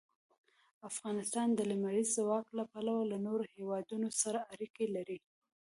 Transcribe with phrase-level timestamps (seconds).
[0.89, 5.19] افغانستان د لمریز ځواک له پلوه له نورو هېوادونو سره اړیکې لري.